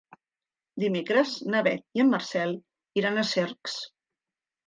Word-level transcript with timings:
Dimecres 0.83 1.33
na 1.55 1.59
Beth 1.67 1.99
i 1.99 2.03
en 2.05 2.09
Marcel 2.15 2.55
iran 3.01 3.19
a 3.19 3.27
Cercs. 3.35 3.77